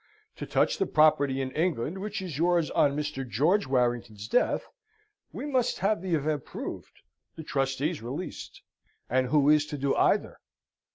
[0.37, 3.21] To touch the property in England which is yours on Mr.
[3.23, 4.65] George Warrington's death,
[5.31, 7.03] we must have the event proved,
[7.35, 8.63] the trustees released:
[9.11, 10.39] and who is to do either?